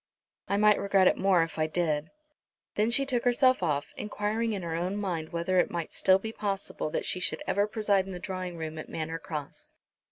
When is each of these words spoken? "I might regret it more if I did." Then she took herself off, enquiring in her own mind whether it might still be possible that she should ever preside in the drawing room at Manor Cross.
"I 0.47 0.57
might 0.57 0.79
regret 0.79 1.05
it 1.07 1.15
more 1.15 1.43
if 1.43 1.59
I 1.59 1.67
did." 1.67 2.09
Then 2.73 2.89
she 2.89 3.05
took 3.05 3.23
herself 3.23 3.61
off, 3.61 3.93
enquiring 3.97 4.53
in 4.53 4.63
her 4.63 4.73
own 4.73 4.95
mind 4.97 5.29
whether 5.31 5.59
it 5.59 5.69
might 5.69 5.93
still 5.93 6.17
be 6.17 6.31
possible 6.33 6.89
that 6.89 7.05
she 7.05 7.19
should 7.19 7.43
ever 7.45 7.67
preside 7.67 8.07
in 8.07 8.11
the 8.11 8.17
drawing 8.19 8.57
room 8.57 8.79
at 8.79 8.89
Manor 8.89 9.19
Cross. 9.19 9.73